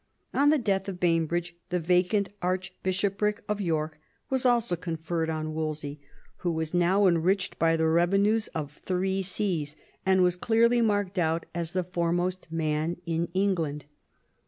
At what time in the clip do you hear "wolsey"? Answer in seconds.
5.53-5.99, 6.97-7.13